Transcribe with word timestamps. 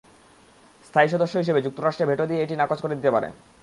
স্থায়ী 0.85 1.09
সদস্য 1.09 1.35
হিসেবে 1.37 1.63
যুক্তরাষ্ট্র 1.65 2.07
ভেটো 2.09 2.25
দিয়ে 2.25 2.43
এটি 2.43 2.55
নাকচ 2.55 2.79
করে 2.81 2.97
দিতে 2.97 3.09
পারে। 3.11 3.27